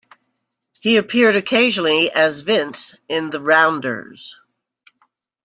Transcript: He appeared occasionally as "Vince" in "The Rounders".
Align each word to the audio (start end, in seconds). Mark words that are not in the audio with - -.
He 0.79 0.97
appeared 0.97 1.35
occasionally 1.35 2.09
as 2.09 2.39
"Vince" 2.39 2.95
in 3.07 3.29
"The 3.29 3.39
Rounders". 3.39 4.35